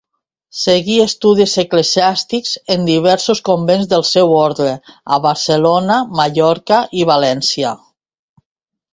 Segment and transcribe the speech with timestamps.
[0.59, 4.69] Seguí estudis eclesiàstics en diversos convents del seu orde
[5.17, 7.75] a Barcelona, Mallorca i València.